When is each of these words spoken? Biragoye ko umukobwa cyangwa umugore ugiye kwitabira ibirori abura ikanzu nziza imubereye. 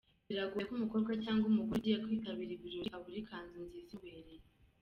Biragoye 0.27 0.63
ko 0.67 0.73
umukobwa 0.77 1.11
cyangwa 1.23 1.45
umugore 1.47 1.77
ugiye 1.79 1.97
kwitabira 2.03 2.51
ibirori 2.53 2.89
abura 2.97 3.17
ikanzu 3.21 3.55
nziza 3.65 3.91
imubereye. 3.93 4.43